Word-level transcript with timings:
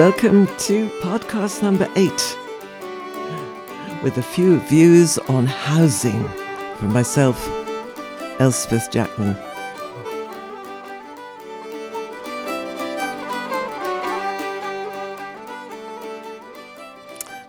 welcome 0.00 0.46
to 0.56 0.88
podcast 1.02 1.62
number 1.62 1.86
eight 1.94 2.38
with 4.02 4.16
a 4.16 4.22
few 4.22 4.58
views 4.60 5.18
on 5.28 5.44
housing 5.44 6.26
from 6.76 6.90
myself, 6.90 7.46
Elspeth 8.40 8.90
Jackman. 8.90 9.34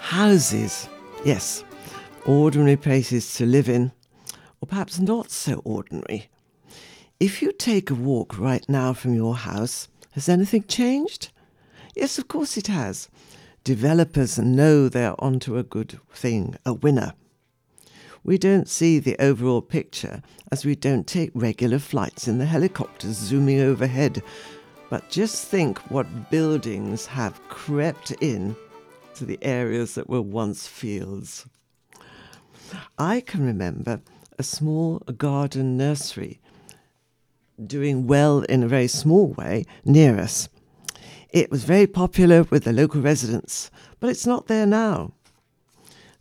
Houses, 0.00 0.88
yes, 1.24 1.62
ordinary 2.26 2.76
places 2.76 3.32
to 3.34 3.46
live 3.46 3.68
in, 3.68 3.92
or 4.60 4.66
perhaps 4.66 4.98
not 4.98 5.30
so 5.30 5.62
ordinary. 5.64 6.28
If 7.20 7.42
you 7.42 7.52
take 7.52 7.90
a 7.90 7.94
walk 7.94 8.36
right 8.40 8.68
now 8.68 8.92
from 8.92 9.14
your 9.14 9.36
house, 9.36 9.86
has 10.14 10.28
anything 10.28 10.64
changed? 10.64 11.30
Yes, 12.00 12.16
of 12.16 12.28
course 12.28 12.56
it 12.56 12.68
has. 12.68 13.10
Developers 13.62 14.38
know 14.38 14.88
they're 14.88 15.22
onto 15.22 15.58
a 15.58 15.62
good 15.62 16.00
thing, 16.10 16.56
a 16.64 16.72
winner. 16.72 17.12
We 18.24 18.38
don't 18.38 18.70
see 18.70 18.98
the 18.98 19.18
overall 19.22 19.60
picture 19.60 20.22
as 20.50 20.64
we 20.64 20.74
don't 20.74 21.06
take 21.06 21.30
regular 21.34 21.78
flights 21.78 22.26
in 22.26 22.38
the 22.38 22.46
helicopters 22.46 23.18
zooming 23.18 23.60
overhead. 23.60 24.22
But 24.88 25.10
just 25.10 25.46
think 25.46 25.78
what 25.90 26.30
buildings 26.30 27.04
have 27.04 27.46
crept 27.48 28.12
in 28.22 28.56
to 29.16 29.26
the 29.26 29.38
areas 29.42 29.94
that 29.94 30.08
were 30.08 30.22
once 30.22 30.66
fields. 30.66 31.44
I 32.98 33.20
can 33.20 33.44
remember 33.44 34.00
a 34.38 34.42
small 34.42 35.00
garden 35.18 35.76
nursery 35.76 36.40
doing 37.62 38.06
well 38.06 38.40
in 38.44 38.62
a 38.62 38.68
very 38.68 38.88
small 38.88 39.34
way 39.34 39.66
near 39.84 40.18
us. 40.18 40.48
It 41.32 41.50
was 41.50 41.62
very 41.62 41.86
popular 41.86 42.42
with 42.42 42.64
the 42.64 42.72
local 42.72 43.00
residents, 43.00 43.70
but 44.00 44.10
it's 44.10 44.26
not 44.26 44.48
there 44.48 44.66
now. 44.66 45.12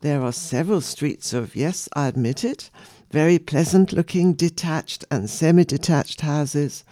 There 0.00 0.20
are 0.20 0.32
several 0.32 0.82
streets 0.82 1.32
of, 1.32 1.56
yes, 1.56 1.88
I 1.94 2.08
admit 2.08 2.44
it, 2.44 2.70
very 3.10 3.38
pleasant 3.38 3.94
looking 3.94 4.34
detached 4.34 5.06
and 5.10 5.30
semi 5.30 5.64
detached 5.64 6.20
houses. 6.20 6.84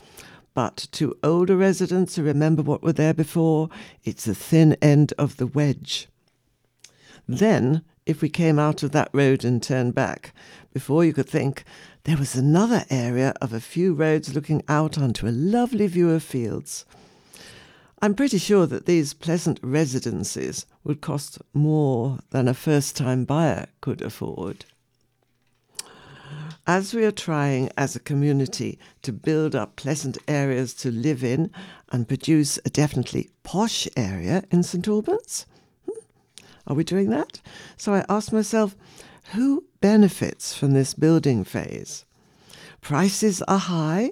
But 0.54 0.88
to 0.92 1.14
older 1.22 1.58
residents 1.58 2.16
who 2.16 2.22
remember 2.22 2.62
what 2.62 2.82
were 2.82 2.94
there 2.94 3.12
before, 3.12 3.68
it's 4.02 4.24
the 4.24 4.34
thin 4.34 4.78
end 4.80 5.12
of 5.18 5.36
the 5.36 5.46
wedge. 5.46 6.08
Then, 7.28 7.82
if 8.06 8.22
we 8.22 8.30
came 8.30 8.58
out 8.58 8.82
of 8.82 8.92
that 8.92 9.10
road 9.12 9.44
and 9.44 9.62
turned 9.62 9.94
back, 9.94 10.32
before 10.72 11.04
you 11.04 11.12
could 11.12 11.28
think, 11.28 11.64
there 12.04 12.16
was 12.16 12.34
another 12.34 12.84
area 12.88 13.34
of 13.42 13.52
a 13.52 13.60
few 13.60 13.92
roads 13.92 14.34
looking 14.34 14.62
out 14.68 14.96
onto 14.96 15.28
a 15.28 15.30
lovely 15.30 15.86
view 15.86 16.10
of 16.10 16.22
fields. 16.22 16.86
I'm 18.02 18.14
pretty 18.14 18.38
sure 18.38 18.66
that 18.66 18.84
these 18.84 19.14
pleasant 19.14 19.58
residences 19.62 20.66
would 20.84 21.00
cost 21.00 21.38
more 21.54 22.18
than 22.30 22.46
a 22.46 22.54
first 22.54 22.94
time 22.94 23.24
buyer 23.24 23.66
could 23.80 24.02
afford. 24.02 24.66
As 26.66 26.92
we 26.92 27.04
are 27.04 27.12
trying 27.12 27.70
as 27.76 27.96
a 27.96 28.00
community 28.00 28.78
to 29.02 29.12
build 29.12 29.54
up 29.54 29.76
pleasant 29.76 30.18
areas 30.28 30.74
to 30.74 30.90
live 30.90 31.24
in 31.24 31.50
and 31.90 32.08
produce 32.08 32.58
a 32.64 32.70
definitely 32.70 33.30
posh 33.44 33.88
area 33.96 34.44
in 34.50 34.62
St 34.62 34.86
Albans, 34.86 35.46
hmm, 35.86 35.98
are 36.66 36.74
we 36.74 36.84
doing 36.84 37.08
that? 37.10 37.40
So 37.76 37.94
I 37.94 38.04
asked 38.08 38.32
myself, 38.32 38.76
who 39.32 39.64
benefits 39.80 40.54
from 40.54 40.72
this 40.72 40.92
building 40.92 41.44
phase? 41.44 42.04
Prices 42.80 43.42
are 43.42 43.58
high, 43.58 44.10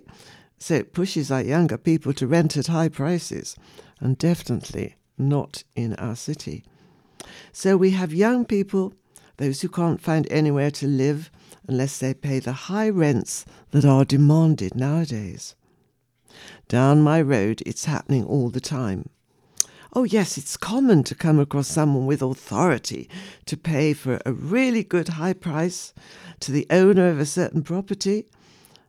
so 0.58 0.74
it 0.74 0.92
pushes 0.92 1.30
our 1.30 1.42
younger 1.42 1.78
people 1.78 2.12
to 2.14 2.26
rent 2.26 2.56
at 2.56 2.68
high 2.68 2.88
prices, 2.88 3.56
and 4.00 4.18
definitely 4.18 4.96
not 5.18 5.64
in 5.74 5.94
our 5.94 6.16
city. 6.16 6.64
So 7.52 7.76
we 7.76 7.90
have 7.90 8.12
young 8.12 8.44
people, 8.44 8.94
those 9.36 9.60
who 9.60 9.68
can't 9.68 10.00
find 10.00 10.26
anywhere 10.30 10.70
to 10.72 10.86
live 10.86 11.30
unless 11.66 11.98
they 11.98 12.14
pay 12.14 12.38
the 12.38 12.52
high 12.52 12.88
rents 12.88 13.44
that 13.70 13.84
are 13.84 14.04
demanded 14.04 14.74
nowadays. 14.74 15.54
Down 16.68 17.02
my 17.02 17.20
road, 17.22 17.62
it's 17.64 17.84
happening 17.84 18.24
all 18.24 18.50
the 18.50 18.60
time. 18.60 19.08
Oh, 19.96 20.02
yes, 20.02 20.36
it's 20.36 20.56
common 20.56 21.04
to 21.04 21.14
come 21.14 21.38
across 21.38 21.68
someone 21.68 22.06
with 22.06 22.20
authority 22.20 23.08
to 23.46 23.56
pay 23.56 23.92
for 23.92 24.20
a 24.26 24.32
really 24.32 24.82
good 24.82 25.08
high 25.08 25.34
price 25.34 25.94
to 26.40 26.50
the 26.50 26.66
owner 26.68 27.08
of 27.08 27.20
a 27.20 27.26
certain 27.26 27.62
property. 27.62 28.26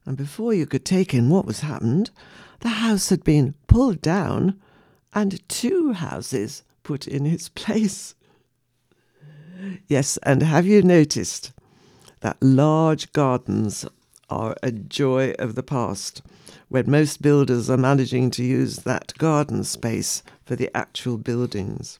And 0.05 0.17
before 0.17 0.53
you 0.53 0.65
could 0.65 0.85
take 0.85 1.13
in 1.13 1.29
what 1.29 1.45
was 1.45 1.61
happened, 1.61 2.11
the 2.59 2.69
house 2.69 3.09
had 3.09 3.23
been 3.23 3.55
pulled 3.67 4.01
down 4.01 4.59
and 5.13 5.47
two 5.49 5.93
houses 5.93 6.63
put 6.83 7.07
in 7.07 7.25
its 7.25 7.49
place. 7.49 8.15
Yes, 9.87 10.17
and 10.23 10.43
have 10.43 10.65
you 10.65 10.81
noticed 10.81 11.53
that 12.19 12.37
large 12.41 13.11
gardens 13.13 13.85
are 14.29 14.55
a 14.61 14.71
joy 14.71 15.31
of 15.39 15.55
the 15.55 15.63
past? 15.63 16.21
when 16.69 16.89
most 16.89 17.21
builders 17.21 17.69
are 17.69 17.77
managing 17.77 18.31
to 18.31 18.43
use 18.43 18.77
that 18.77 19.13
garden 19.17 19.63
space 19.63 20.23
for 20.43 20.55
the 20.55 20.69
actual 20.75 21.17
buildings. 21.17 21.99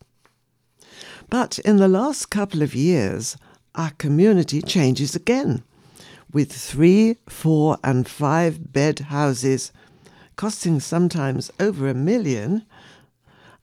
But 1.30 1.60
in 1.60 1.78
the 1.78 1.88
last 1.88 2.30
couple 2.30 2.62
of 2.62 2.76
years, 2.76 3.38
our 3.76 3.92
community 3.92 4.62
changes 4.62 5.16
again, 5.16 5.64
with 6.36 6.52
three, 6.52 7.16
four, 7.30 7.78
and 7.82 8.06
five 8.10 8.74
bed 8.74 9.00
houses 9.00 9.72
costing 10.36 10.82
sometimes 10.82 11.50
over 11.62 11.88
a 11.88 11.94
million 11.94 12.66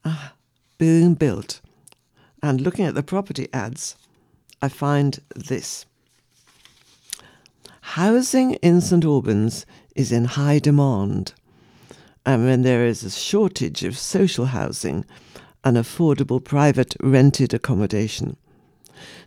uh, 0.07 0.31
being 0.79 1.13
built. 1.13 1.61
And 2.43 2.63
looking 2.63 2.87
at 2.87 2.95
the 2.95 3.03
property 3.03 3.47
ads, 3.53 3.95
I 4.63 4.71
find 4.71 5.21
this. 5.37 5.85
Housing 7.83 8.55
in 8.63 8.81
St 8.81 9.05
Albans 9.05 9.67
is 9.95 10.11
in 10.11 10.25
high 10.25 10.59
demand. 10.59 11.35
And 12.25 12.47
when 12.47 12.63
there 12.63 12.87
is 12.87 13.05
a 13.05 13.11
shortage 13.11 13.85
of 13.85 13.99
social 13.99 14.47
housing 14.47 15.05
and 15.63 15.77
affordable 15.77 16.43
private 16.43 16.97
rented 17.03 17.53
accommodation. 17.53 18.39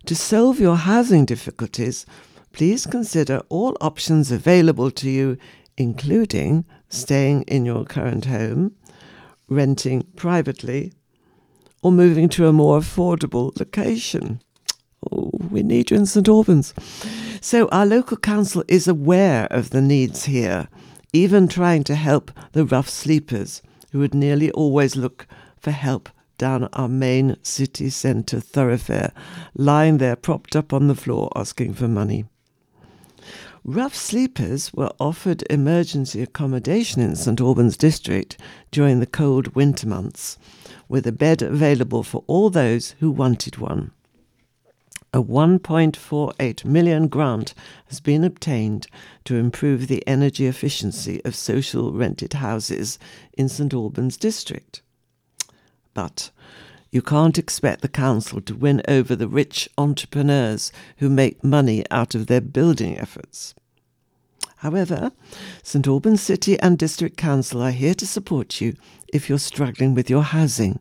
To 0.07 0.15
solve 0.15 0.59
your 0.59 0.77
housing 0.77 1.25
difficulties, 1.25 2.07
please 2.55 2.85
consider 2.85 3.41
all 3.49 3.75
options 3.81 4.31
available 4.31 4.89
to 4.89 5.09
you, 5.09 5.37
including 5.75 6.63
staying 6.87 7.41
in 7.41 7.65
your 7.65 7.83
current 7.83 8.23
home, 8.23 8.73
renting 9.49 10.01
privately, 10.15 10.93
or 11.83 11.91
moving 11.91 12.29
to 12.29 12.47
a 12.47 12.53
more 12.53 12.79
affordable 12.79 13.51
location. 13.59 14.39
Oh, 15.11 15.31
we 15.51 15.63
need 15.63 15.91
you 15.91 15.97
in 15.97 16.05
St 16.05 16.29
Albans. 16.29 16.73
So 17.41 17.67
our 17.73 17.85
local 17.85 18.15
council 18.15 18.63
is 18.69 18.87
aware 18.87 19.47
of 19.51 19.71
the 19.71 19.81
needs 19.81 20.23
here, 20.23 20.69
even 21.11 21.49
trying 21.49 21.83
to 21.83 21.95
help 21.95 22.31
the 22.53 22.65
rough 22.65 22.87
sleepers 22.87 23.61
who 23.91 23.99
would 23.99 24.13
nearly 24.13 24.49
always 24.51 24.95
look 24.95 25.27
for 25.59 25.71
help 25.71 26.07
down 26.37 26.69
our 26.71 26.87
main 26.87 27.35
city 27.43 27.89
centre 27.89 28.39
thoroughfare, 28.39 29.11
lying 29.55 29.97
there 29.97 30.15
propped 30.15 30.55
up 30.55 30.71
on 30.71 30.87
the 30.87 30.95
floor 30.95 31.29
asking 31.35 31.73
for 31.73 31.89
money. 31.89 32.23
Rough 33.67 33.95
sleepers 33.95 34.71
were 34.75 34.91
offered 34.99 35.43
emergency 35.49 36.21
accommodation 36.21 37.01
in 37.01 37.15
St 37.15 37.41
Albans 37.41 37.75
district 37.75 38.37
during 38.69 38.99
the 38.99 39.07
cold 39.07 39.55
winter 39.55 39.87
months, 39.87 40.37
with 40.87 41.07
a 41.07 41.11
bed 41.11 41.41
available 41.41 42.03
for 42.03 42.23
all 42.27 42.51
those 42.51 42.91
who 42.99 43.09
wanted 43.09 43.57
one 43.57 43.89
a 45.15 45.23
1.48 45.23 46.63
million 46.65 47.07
grant 47.07 47.55
has 47.87 47.99
been 48.01 48.23
obtained 48.23 48.85
to 49.23 49.37
improve 49.37 49.87
the 49.87 50.05
energy 50.05 50.45
efficiency 50.45 51.23
of 51.23 51.33
social 51.33 51.93
rented 51.93 52.33
houses 52.33 52.99
in 53.33 53.47
St 53.49 53.73
Albans 53.73 54.17
district. 54.17 54.81
But 55.93 56.29
you 56.95 57.01
can't 57.01 57.37
expect 57.37 57.81
the 57.81 57.89
council 57.89 58.39
to 58.39 58.55
win 58.55 58.81
over 58.87 59.17
the 59.17 59.27
rich 59.27 59.67
entrepreneurs 59.77 60.71
who 60.97 61.09
make 61.09 61.43
money 61.43 61.83
out 61.91 62.15
of 62.15 62.27
their 62.27 62.39
building 62.39 62.97
efforts. 62.97 63.53
However, 64.57 65.11
St 65.61 65.85
Albans 65.85 66.21
City 66.21 66.57
and 66.61 66.77
District 66.77 67.17
Council 67.17 67.61
are 67.61 67.71
here 67.71 67.95
to 67.95 68.07
support 68.07 68.61
you 68.61 68.77
if 69.13 69.27
you're 69.27 69.37
struggling 69.37 69.93
with 69.93 70.09
your 70.09 70.23
housing 70.23 70.79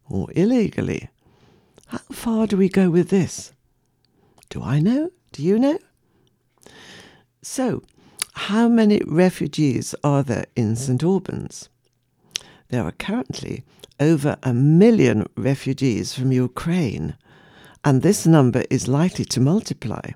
or 0.08 0.28
illegally. 0.34 1.10
How 1.88 1.98
far 2.10 2.46
do 2.46 2.56
we 2.56 2.68
go 2.68 2.90
with 2.90 3.10
this? 3.10 3.52
Do 4.50 4.62
I 4.62 4.80
know? 4.80 5.10
Do 5.32 5.42
you 5.42 5.58
know? 5.58 5.78
So, 7.42 7.82
how 8.32 8.68
many 8.68 9.00
refugees 9.06 9.94
are 10.04 10.22
there 10.22 10.46
in 10.56 10.76
St 10.76 11.02
Albans? 11.02 11.68
There 12.68 12.84
are 12.84 12.92
currently 12.92 13.64
over 14.00 14.36
a 14.42 14.54
million 14.54 15.26
refugees 15.36 16.14
from 16.14 16.32
Ukraine, 16.32 17.16
and 17.84 18.02
this 18.02 18.26
number 18.26 18.64
is 18.70 18.88
likely 18.88 19.24
to 19.26 19.40
multiply. 19.40 20.10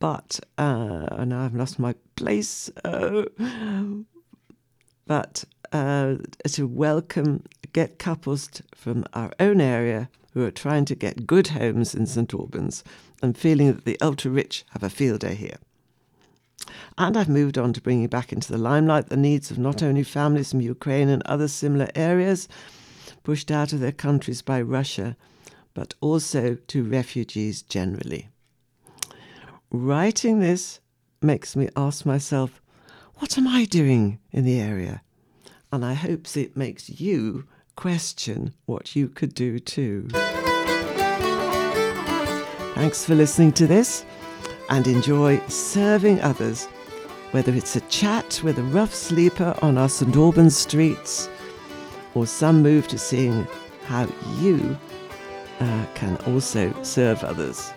but 0.00 0.40
uh, 0.58 1.24
now 1.24 1.44
I've 1.44 1.54
lost 1.54 1.78
my 1.78 1.94
place. 2.16 2.70
Uh, 2.84 3.24
but 5.06 5.44
uh, 5.72 6.16
to 6.48 6.66
welcome, 6.66 7.44
get 7.72 7.98
couples 7.98 8.48
t- 8.48 8.64
from 8.74 9.04
our 9.14 9.30
own 9.38 9.60
area 9.60 10.08
who 10.32 10.44
are 10.44 10.50
trying 10.50 10.84
to 10.86 10.94
get 10.94 11.26
good 11.26 11.48
homes 11.48 11.94
in 11.94 12.06
St 12.06 12.32
Albans 12.32 12.82
and 13.22 13.36
feeling 13.36 13.72
that 13.74 13.84
the 13.84 14.00
ultra 14.00 14.30
rich 14.30 14.64
have 14.70 14.82
a 14.82 14.90
field 14.90 15.20
day 15.20 15.34
here. 15.34 15.58
And 16.96 17.16
I've 17.16 17.28
moved 17.28 17.58
on 17.58 17.72
to 17.74 17.80
bringing 17.80 18.06
back 18.06 18.32
into 18.32 18.50
the 18.50 18.58
limelight 18.58 19.08
the 19.08 19.16
needs 19.16 19.50
of 19.50 19.58
not 19.58 19.82
only 19.82 20.02
families 20.02 20.50
from 20.50 20.60
Ukraine 20.60 21.08
and 21.08 21.22
other 21.24 21.48
similar 21.48 21.88
areas 21.94 22.48
pushed 23.22 23.50
out 23.50 23.72
of 23.72 23.80
their 23.80 23.92
countries 23.92 24.40
by 24.40 24.62
Russia, 24.62 25.16
but 25.74 25.94
also 26.00 26.54
to 26.54 26.84
refugees 26.84 27.62
generally. 27.62 28.28
Writing 29.72 30.40
this 30.40 30.80
makes 31.22 31.54
me 31.54 31.68
ask 31.76 32.04
myself, 32.04 32.60
what 33.18 33.38
am 33.38 33.46
I 33.46 33.66
doing 33.66 34.18
in 34.32 34.44
the 34.44 34.60
area? 34.60 35.00
And 35.70 35.84
I 35.84 35.94
hope 35.94 36.26
it 36.36 36.56
makes 36.56 37.00
you 37.00 37.46
question 37.76 38.52
what 38.66 38.96
you 38.96 39.08
could 39.08 39.32
do 39.32 39.60
too. 39.60 40.08
Thanks 42.74 43.04
for 43.04 43.14
listening 43.14 43.52
to 43.52 43.68
this 43.68 44.04
and 44.70 44.88
enjoy 44.88 45.38
serving 45.46 46.20
others, 46.20 46.64
whether 47.30 47.54
it's 47.54 47.76
a 47.76 47.80
chat 47.82 48.40
with 48.42 48.58
a 48.58 48.64
rough 48.64 48.92
sleeper 48.92 49.54
on 49.62 49.78
our 49.78 49.88
St 49.88 50.16
Albans 50.16 50.56
streets 50.56 51.28
or 52.14 52.26
some 52.26 52.60
move 52.60 52.88
to 52.88 52.98
seeing 52.98 53.46
how 53.84 54.08
you 54.40 54.76
uh, 55.60 55.86
can 55.94 56.16
also 56.26 56.74
serve 56.82 57.22
others. 57.22 57.72